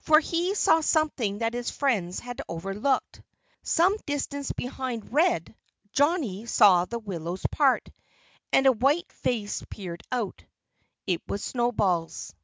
For 0.00 0.20
he 0.20 0.54
saw 0.54 0.80
something 0.80 1.40
that 1.40 1.52
his 1.52 1.70
friends 1.70 2.20
had 2.20 2.40
overlooked. 2.48 3.20
Some 3.62 3.94
distance 4.06 4.50
behind 4.50 5.12
Red 5.12 5.54
Johnnie 5.92 6.46
saw 6.46 6.86
the 6.86 6.98
willows 6.98 7.44
part. 7.50 7.90
And 8.54 8.64
a 8.66 8.72
white 8.72 9.12
face 9.12 9.62
peered 9.68 10.02
out. 10.10 10.46
It 11.06 11.20
was 11.28 11.44
Snowball's. 11.44 12.34